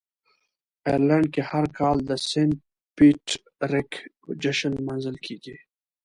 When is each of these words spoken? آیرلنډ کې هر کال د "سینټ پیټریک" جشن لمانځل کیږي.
آیرلنډ 0.87 1.25
کې 1.33 1.41
هر 1.49 1.65
کال 1.77 1.97
د 2.09 2.11
"سینټ 2.29 2.55
پیټریک" 2.97 3.91
جشن 4.43 4.71
لمانځل 4.79 5.15
کیږي. 5.25 5.55